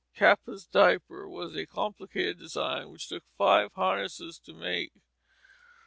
"Kapa's 0.15 0.65
Diaper" 0.65 1.29
was 1.29 1.55
a 1.55 1.67
complicated 1.67 2.39
design 2.39 2.89
which 2.89 3.07
took 3.07 3.23
"five 3.37 3.71
harnesses" 3.73 4.39
to 4.39 4.51
make. 4.51 4.93